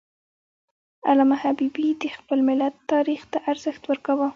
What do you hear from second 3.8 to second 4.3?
ورکاوه.